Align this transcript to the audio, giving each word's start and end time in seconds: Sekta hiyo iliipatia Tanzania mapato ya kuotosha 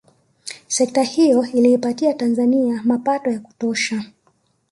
Sekta 0.67 1.01
hiyo 1.03 1.43
iliipatia 1.43 2.13
Tanzania 2.13 2.81
mapato 2.85 3.29
ya 3.31 3.39
kuotosha 3.39 4.03